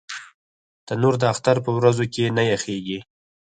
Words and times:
تنور 0.87 1.13
د 1.19 1.23
اختر 1.33 1.55
پر 1.65 1.71
ورځو 1.77 2.05
کې 2.13 2.33
نه 2.37 2.43
یخېږي 2.51 2.99